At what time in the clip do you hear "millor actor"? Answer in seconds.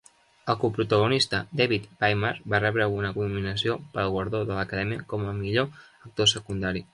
5.43-6.33